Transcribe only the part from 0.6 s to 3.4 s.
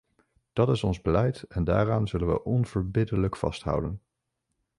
is ons beleid en daaraan zullen we onverbiddelijk